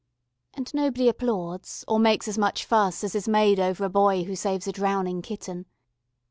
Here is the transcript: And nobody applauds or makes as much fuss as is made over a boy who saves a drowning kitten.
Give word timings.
And 0.55 0.73
nobody 0.73 1.07
applauds 1.09 1.85
or 1.87 1.99
makes 1.99 2.27
as 2.27 2.35
much 2.35 2.65
fuss 2.65 3.03
as 3.03 3.13
is 3.13 3.27
made 3.27 3.59
over 3.59 3.85
a 3.85 3.89
boy 3.91 4.23
who 4.23 4.35
saves 4.35 4.65
a 4.67 4.71
drowning 4.71 5.21
kitten. 5.21 5.67